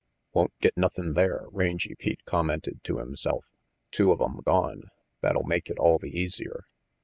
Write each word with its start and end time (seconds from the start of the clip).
"Won't 0.33 0.57
get 0.59 0.75
nothin' 0.75 1.13
there," 1.13 1.43
Rangy 1.51 1.93
Pete 1.93 2.25
com 2.25 2.47
mented 2.47 2.81
to 2.85 2.97
himself. 2.97 3.45
"Two 3.91 4.11
of 4.11 4.19
'em 4.19 4.39
gone. 4.43 4.89
That'll 5.21 5.43
make 5.43 5.69
it 5.69 5.77
all 5.77 5.99
the 5.99 6.09
easier." 6.19 6.63